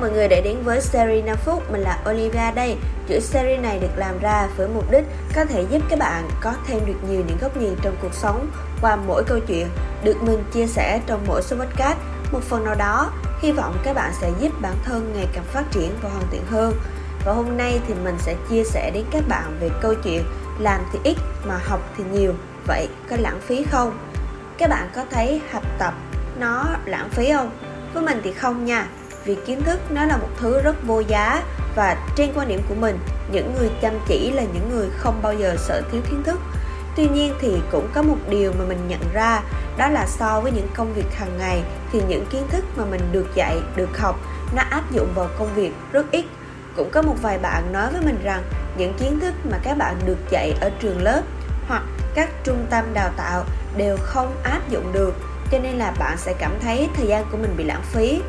mọi 0.00 0.10
người 0.10 0.28
đã 0.28 0.40
đến 0.44 0.56
với 0.64 0.80
series 0.80 1.24
5 1.24 1.36
phút, 1.36 1.70
mình 1.72 1.80
là 1.80 1.98
Olivia 2.10 2.52
đây. 2.54 2.76
Chuỗi 3.08 3.20
series 3.20 3.60
này 3.60 3.78
được 3.78 3.96
làm 3.96 4.18
ra 4.18 4.48
với 4.56 4.68
mục 4.68 4.90
đích 4.90 5.04
có 5.34 5.44
thể 5.44 5.64
giúp 5.70 5.82
các 5.88 5.98
bạn 5.98 6.28
có 6.40 6.54
thêm 6.66 6.86
được 6.86 7.08
nhiều 7.08 7.22
những 7.26 7.38
góc 7.40 7.56
nhìn 7.56 7.76
trong 7.82 7.96
cuộc 8.02 8.14
sống 8.14 8.50
qua 8.80 8.96
mỗi 8.96 9.24
câu 9.26 9.38
chuyện 9.46 9.68
được 10.04 10.22
mình 10.22 10.44
chia 10.52 10.66
sẻ 10.66 11.00
trong 11.06 11.24
mỗi 11.26 11.42
số 11.42 11.56
podcast. 11.56 11.98
Một 12.32 12.40
phần 12.42 12.64
nào 12.64 12.74
đó, 12.74 13.12
hy 13.42 13.52
vọng 13.52 13.76
các 13.84 13.96
bạn 13.96 14.12
sẽ 14.20 14.30
giúp 14.40 14.52
bản 14.60 14.74
thân 14.84 15.12
ngày 15.16 15.26
càng 15.32 15.44
phát 15.44 15.64
triển 15.70 15.90
và 16.02 16.08
hoàn 16.08 16.24
thiện 16.30 16.42
hơn. 16.50 16.74
Và 17.24 17.32
hôm 17.32 17.56
nay 17.56 17.80
thì 17.88 17.94
mình 18.04 18.16
sẽ 18.18 18.34
chia 18.50 18.64
sẻ 18.64 18.90
đến 18.94 19.04
các 19.10 19.22
bạn 19.28 19.56
về 19.60 19.68
câu 19.80 19.94
chuyện 19.94 20.22
làm 20.58 20.80
thì 20.92 20.98
ít 21.04 21.16
mà 21.44 21.58
học 21.64 21.80
thì 21.96 22.04
nhiều. 22.12 22.34
Vậy 22.66 22.88
có 23.10 23.16
lãng 23.18 23.40
phí 23.40 23.64
không? 23.64 23.98
Các 24.58 24.70
bạn 24.70 24.90
có 24.94 25.04
thấy 25.10 25.40
học 25.52 25.62
tập 25.78 25.94
nó 26.38 26.64
lãng 26.84 27.08
phí 27.10 27.32
không? 27.32 27.50
Với 27.94 28.02
mình 28.02 28.20
thì 28.24 28.32
không 28.32 28.64
nha 28.64 28.86
vì 29.24 29.36
kiến 29.46 29.62
thức 29.62 29.80
nó 29.90 30.04
là 30.04 30.16
một 30.16 30.28
thứ 30.38 30.62
rất 30.62 30.76
vô 30.86 31.00
giá. 31.00 31.42
Và 31.74 31.96
trên 32.16 32.32
quan 32.34 32.48
điểm 32.48 32.60
của 32.68 32.74
mình, 32.74 32.98
những 33.32 33.54
người 33.58 33.70
chăm 33.80 33.92
chỉ 34.06 34.30
là 34.30 34.42
những 34.42 34.70
người 34.70 34.88
không 34.98 35.22
bao 35.22 35.34
giờ 35.34 35.56
sợ 35.58 35.82
thiếu 35.92 36.00
kiến 36.10 36.22
thức. 36.22 36.40
Tuy 36.96 37.08
nhiên 37.08 37.34
thì 37.40 37.56
cũng 37.72 37.88
có 37.94 38.02
một 38.02 38.16
điều 38.28 38.52
mà 38.58 38.64
mình 38.64 38.88
nhận 38.88 39.00
ra, 39.12 39.42
đó 39.76 39.88
là 39.88 40.06
so 40.06 40.40
với 40.40 40.52
những 40.52 40.68
công 40.74 40.94
việc 40.94 41.14
hàng 41.14 41.38
ngày 41.38 41.62
thì 41.92 42.02
những 42.08 42.26
kiến 42.26 42.42
thức 42.50 42.64
mà 42.76 42.84
mình 42.84 43.00
được 43.12 43.26
dạy, 43.34 43.56
được 43.76 43.98
học, 43.98 44.20
nó 44.56 44.62
áp 44.70 44.92
dụng 44.92 45.12
vào 45.14 45.28
công 45.38 45.54
việc 45.54 45.72
rất 45.92 46.10
ít. 46.10 46.24
Cũng 46.76 46.90
có 46.90 47.02
một 47.02 47.14
vài 47.22 47.38
bạn 47.38 47.72
nói 47.72 47.92
với 47.92 48.00
mình 48.00 48.18
rằng 48.24 48.42
những 48.76 48.94
kiến 48.94 49.20
thức 49.20 49.34
mà 49.50 49.58
các 49.62 49.76
bạn 49.78 49.96
được 50.06 50.18
dạy 50.30 50.54
ở 50.60 50.70
trường 50.80 51.02
lớp 51.02 51.22
hoặc 51.68 51.82
các 52.14 52.30
trung 52.44 52.66
tâm 52.70 52.84
đào 52.94 53.10
tạo 53.16 53.44
đều 53.76 53.96
không 54.00 54.34
áp 54.42 54.60
dụng 54.70 54.92
được. 54.92 55.14
Cho 55.50 55.58
nên 55.58 55.78
là 55.78 55.92
bạn 55.98 56.16
sẽ 56.18 56.34
cảm 56.38 56.52
thấy 56.62 56.88
thời 56.96 57.06
gian 57.06 57.24
của 57.30 57.36
mình 57.36 57.54
bị 57.56 57.64
lãng 57.64 57.82
phí 57.82 58.22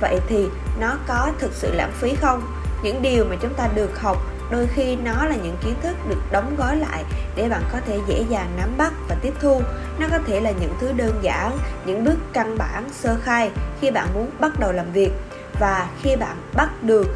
vậy 0.00 0.20
thì 0.28 0.46
nó 0.80 0.96
có 1.06 1.30
thực 1.38 1.52
sự 1.52 1.74
lãng 1.74 1.92
phí 1.92 2.14
không? 2.14 2.42
Những 2.82 3.02
điều 3.02 3.24
mà 3.24 3.36
chúng 3.40 3.54
ta 3.54 3.68
được 3.74 4.00
học, 4.00 4.16
đôi 4.50 4.66
khi 4.74 4.96
nó 4.96 5.24
là 5.24 5.36
những 5.36 5.56
kiến 5.64 5.74
thức 5.82 5.96
được 6.08 6.20
đóng 6.30 6.54
gói 6.58 6.76
lại 6.76 7.04
để 7.36 7.48
bạn 7.48 7.62
có 7.72 7.78
thể 7.86 7.98
dễ 8.08 8.24
dàng 8.28 8.50
nắm 8.58 8.68
bắt 8.78 8.92
và 9.08 9.16
tiếp 9.22 9.34
thu. 9.40 9.60
Nó 9.98 10.06
có 10.10 10.18
thể 10.26 10.40
là 10.40 10.50
những 10.50 10.74
thứ 10.80 10.92
đơn 10.92 11.18
giản, 11.22 11.58
những 11.86 12.04
bước 12.04 12.16
căn 12.32 12.58
bản, 12.58 12.88
sơ 12.92 13.16
khai 13.22 13.50
khi 13.80 13.90
bạn 13.90 14.08
muốn 14.14 14.30
bắt 14.40 14.60
đầu 14.60 14.72
làm 14.72 14.92
việc. 14.92 15.10
Và 15.60 15.88
khi 16.02 16.16
bạn 16.16 16.36
bắt 16.54 16.68
được, 16.82 17.06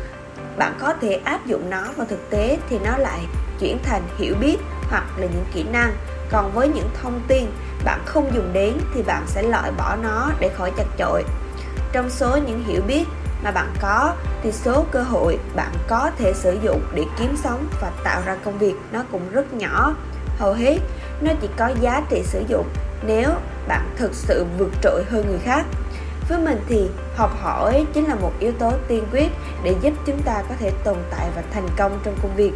bạn 0.56 0.74
có 0.80 0.94
thể 1.00 1.20
áp 1.24 1.46
dụng 1.46 1.70
nó 1.70 1.84
vào 1.96 2.06
thực 2.10 2.30
tế 2.30 2.58
thì 2.70 2.78
nó 2.84 2.96
lại 2.96 3.20
chuyển 3.60 3.78
thành 3.82 4.02
hiểu 4.18 4.34
biết 4.40 4.56
hoặc 4.90 5.04
là 5.16 5.26
những 5.26 5.44
kỹ 5.54 5.64
năng. 5.72 5.92
Còn 6.30 6.52
với 6.52 6.68
những 6.68 6.88
thông 7.02 7.20
tin 7.28 7.46
bạn 7.84 8.00
không 8.04 8.34
dùng 8.34 8.52
đến 8.52 8.72
thì 8.94 9.02
bạn 9.02 9.22
sẽ 9.26 9.42
loại 9.42 9.72
bỏ 9.78 9.96
nó 10.02 10.30
để 10.40 10.48
khỏi 10.48 10.72
chặt 10.76 10.86
chội 10.98 11.24
trong 11.92 12.10
số 12.10 12.36
những 12.36 12.64
hiểu 12.64 12.82
biết 12.86 13.04
mà 13.42 13.50
bạn 13.50 13.74
có, 13.80 14.14
thì 14.42 14.52
số 14.52 14.84
cơ 14.90 15.02
hội 15.02 15.38
bạn 15.54 15.72
có 15.88 16.10
thể 16.18 16.32
sử 16.34 16.58
dụng 16.62 16.82
để 16.94 17.04
kiếm 17.18 17.36
sống 17.44 17.66
và 17.80 17.90
tạo 18.04 18.22
ra 18.26 18.36
công 18.44 18.58
việc 18.58 18.74
nó 18.92 19.04
cũng 19.12 19.32
rất 19.32 19.54
nhỏ. 19.54 19.94
Hầu 20.38 20.52
hết, 20.52 20.78
nó 21.20 21.32
chỉ 21.40 21.48
có 21.56 21.70
giá 21.80 22.02
trị 22.10 22.22
sử 22.24 22.44
dụng 22.48 22.68
nếu 23.06 23.30
bạn 23.68 23.90
thực 23.96 24.14
sự 24.14 24.46
vượt 24.58 24.70
trội 24.82 25.04
hơn 25.10 25.24
người 25.28 25.38
khác. 25.38 25.64
Với 26.28 26.38
mình 26.38 26.60
thì, 26.68 26.88
học 27.16 27.30
hỏi 27.40 27.86
chính 27.92 28.08
là 28.08 28.14
một 28.14 28.32
yếu 28.40 28.52
tố 28.52 28.72
tiên 28.88 29.04
quyết 29.12 29.28
để 29.62 29.74
giúp 29.80 29.92
chúng 30.06 30.22
ta 30.22 30.42
có 30.48 30.54
thể 30.58 30.70
tồn 30.84 30.96
tại 31.10 31.28
và 31.36 31.42
thành 31.54 31.68
công 31.76 31.98
trong 32.04 32.14
công 32.22 32.36
việc. 32.36 32.52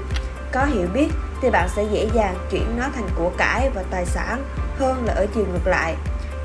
Có 0.53 0.65
hiểu 0.65 0.87
biết 0.95 1.09
thì 1.43 1.51
bạn 1.51 1.69
sẽ 1.77 1.85
dễ 1.93 2.09
dàng 2.15 2.35
chuyển 2.51 2.79
nó 2.79 2.85
thành 2.95 3.09
của 3.17 3.31
cải 3.37 3.71
và 3.75 3.83
tài 3.91 4.07
sản 4.07 4.45
hơn 4.79 5.05
là 5.05 5.13
ở 5.13 5.27
chiều 5.35 5.45
ngược 5.53 5.67
lại. 5.67 5.97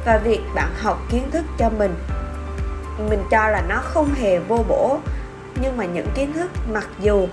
Và 0.06 0.18
việc 0.18 0.42
bạn 0.56 0.74
học 0.78 1.02
kiến 1.10 1.32
thức 1.32 1.46
cho 1.58 1.70
mình 1.70 1.96
mình 3.10 3.24
cho 3.32 3.48
là 3.48 3.62
nó 3.70 3.82
không 3.84 4.14
hề 4.14 4.40
vô 4.40 4.66
bổ, 4.68 5.00
nhưng 5.62 5.78
mà 5.78 5.86
những 5.86 6.08
kiến 6.16 6.34
thức 6.34 6.52
mặc 6.74 6.88
dù 7.00 7.28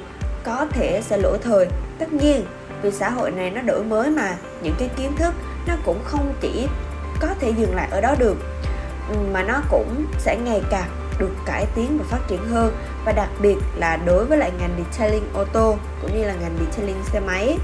có 0.44 0.66
thể 0.70 1.02
sẽ 1.04 1.16
lỗi 1.16 1.38
thời. 1.42 1.66
Tất 1.98 2.12
nhiên, 2.12 2.44
vì 2.82 2.90
xã 2.90 3.10
hội 3.10 3.30
này 3.30 3.50
nó 3.50 3.60
đổi 3.60 3.84
mới 3.84 4.10
mà, 4.10 4.36
những 4.62 4.74
cái 4.78 4.88
kiến 4.96 5.16
thức 5.16 5.34
nó 5.66 5.74
cũng 5.84 6.00
không 6.04 6.34
chỉ 6.40 6.66
có 7.20 7.28
thể 7.40 7.50
dừng 7.50 7.74
lại 7.74 7.88
ở 7.90 8.00
đó 8.00 8.14
được, 8.18 8.36
mà 9.32 9.42
nó 9.42 9.60
cũng 9.70 10.06
sẽ 10.18 10.36
ngày 10.44 10.62
càng 10.70 10.88
được 11.18 11.30
cải 11.46 11.66
tiến 11.74 11.98
và 11.98 12.04
phát 12.08 12.28
triển 12.28 12.48
hơn. 12.48 12.76
Và 13.04 13.12
đặc 13.12 13.28
biệt 13.40 13.56
là 13.76 13.96
đối 13.96 14.24
với 14.24 14.38
lại 14.38 14.52
ngành 14.60 14.70
detailing 14.78 15.28
ô 15.34 15.44
tô, 15.44 15.76
cũng 16.02 16.18
như 16.18 16.24
là 16.24 16.34
ngành 16.34 16.56
detailing 16.60 17.04
xe 17.12 17.20
máy, 17.20 17.58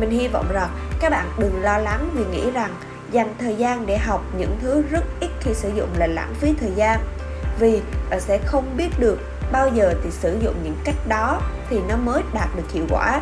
mình 0.00 0.10
hy 0.10 0.28
vọng 0.28 0.46
rằng 0.52 0.68
các 1.00 1.10
bạn 1.10 1.26
đừng 1.38 1.62
lo 1.62 1.78
lắng 1.78 2.10
vì 2.14 2.24
nghĩ 2.24 2.50
rằng 2.50 2.74
dành 3.10 3.34
thời 3.38 3.56
gian 3.56 3.86
để 3.86 3.98
học 3.98 4.24
những 4.38 4.58
thứ 4.62 4.82
rất 4.90 5.04
ít 5.20 5.30
khi 5.40 5.54
sử 5.54 5.70
dụng 5.74 5.88
là 5.96 6.06
lãng 6.06 6.34
phí 6.34 6.54
thời 6.60 6.70
gian 6.76 7.00
vì 7.60 7.82
bạn 8.10 8.20
sẽ 8.20 8.38
không 8.38 8.76
biết 8.76 8.88
được 8.98 9.18
bao 9.52 9.68
giờ 9.68 9.94
thì 10.04 10.10
sử 10.10 10.38
dụng 10.40 10.54
những 10.62 10.76
cách 10.84 11.08
đó 11.08 11.40
thì 11.70 11.80
nó 11.88 11.96
mới 11.96 12.22
đạt 12.34 12.48
được 12.56 12.72
hiệu 12.72 12.84
quả. 12.90 13.20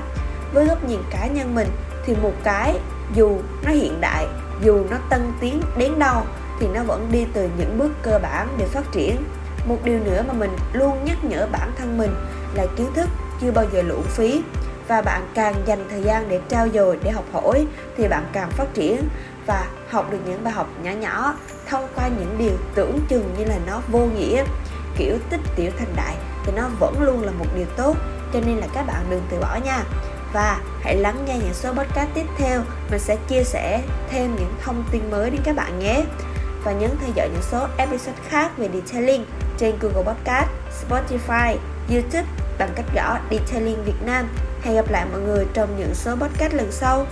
Với 0.53 0.67
góc 0.67 0.85
nhìn 0.85 1.01
cá 1.11 1.27
nhân 1.27 1.55
mình 1.55 1.69
thì 2.05 2.15
một 2.23 2.33
cái, 2.45 2.81
dù 3.15 3.39
nó 3.65 3.71
hiện 3.71 4.01
đại, 4.01 4.27
dù 4.63 4.85
nó 4.91 4.97
tân 5.11 5.33
tiến 5.41 5.63
đến 5.77 5.99
đâu 5.99 6.23
thì 6.61 6.67
nó 6.75 6.83
vẫn 6.83 7.09
đi 7.13 7.27
từ 7.33 7.49
những 7.59 7.79
bước 7.79 7.93
cơ 8.03 8.19
bản 8.23 8.49
để 8.59 8.67
phát 8.67 8.93
triển. 8.93 9.17
Một 9.67 9.79
điều 9.85 9.99
nữa 9.99 10.23
mà 10.29 10.33
mình 10.33 10.51
luôn 10.73 11.05
nhắc 11.05 11.25
nhở 11.25 11.47
bản 11.53 11.73
thân 11.79 11.99
mình 11.99 12.15
là 12.55 12.67
kiến 12.77 12.87
thức 12.95 13.09
chưa 13.41 13.51
bao 13.51 13.65
giờ 13.73 13.83
lãng 13.83 14.03
phí 14.03 14.43
và 14.89 15.03
bạn 15.03 15.23
càng 15.35 15.55
dành 15.67 15.87
thời 15.91 16.03
gian 16.03 16.29
để 16.29 16.41
trao 16.49 16.69
dồi, 16.75 16.99
để 17.03 17.11
học 17.11 17.25
hỏi 17.33 17.67
thì 17.97 18.09
bạn 18.09 18.25
càng 18.33 18.51
phát 18.51 18.75
triển 18.75 19.09
và 19.47 19.67
học 19.91 20.11
được 20.11 20.19
những 20.27 20.45
bài 20.45 20.53
học 20.53 20.67
nhỏ 20.83 20.91
nhỏ 20.91 21.35
thông 21.71 21.89
qua 21.95 22.09
những 22.09 22.39
điều 22.39 22.57
tưởng 22.75 23.01
chừng 23.09 23.35
như 23.39 23.45
là 23.45 23.59
nó 23.67 23.81
vô 23.89 23.99
nghĩa 23.99 24.45
kiểu 24.97 25.17
tích 25.31 25.41
tiểu 25.57 25.71
thành 25.79 25.95
đại 25.97 26.15
thì 26.45 26.53
nó 26.57 26.69
vẫn 26.79 27.03
luôn 27.03 27.23
là 27.23 27.33
một 27.33 27.47
điều 27.57 27.67
tốt 27.77 27.97
cho 28.33 28.41
nên 28.47 28.57
là 28.57 28.67
các 28.75 28.83
bạn 28.87 29.05
đừng 29.11 29.23
từ 29.31 29.41
bỏ 29.41 29.59
nha 29.65 29.85
và 30.33 30.61
hãy 30.81 30.97
lắng 30.97 31.25
nghe 31.27 31.39
những 31.39 31.55
số 31.55 31.73
podcast 31.73 32.09
tiếp 32.15 32.27
theo 32.39 32.63
mình 32.91 33.01
sẽ 33.01 33.17
chia 33.29 33.45
sẻ 33.45 33.83
thêm 34.11 34.37
những 34.37 34.55
thông 34.63 34.85
tin 34.91 35.11
mới 35.11 35.31
đến 35.31 35.41
các 35.45 35.57
bạn 35.57 35.79
nhé 35.79 36.05
và 36.65 36.73
nhấn 36.73 36.91
theo 37.01 37.11
dõi 37.15 37.29
những 37.29 37.43
số 37.43 37.67
episode 37.77 38.19
khác 38.29 38.51
về 38.59 38.69
detailing 38.75 39.25
trên 39.59 39.75
Google 39.81 40.03
Podcast, 40.03 40.49
Spotify, 40.83 41.57
YouTube 41.91 42.29
bằng 42.59 42.71
cách 42.77 42.87
gõ 42.95 43.19
Detailing 43.31 43.85
Việt 43.85 44.03
Nam. 44.07 44.29
Hẹn 44.63 44.75
gặp 44.75 44.91
lại 44.91 45.07
mọi 45.13 45.21
người 45.21 45.47
trong 45.55 45.77
những 45.79 45.95
số 45.95 46.17
podcast 46.17 46.55
lần 46.55 46.73
sau. 46.73 47.07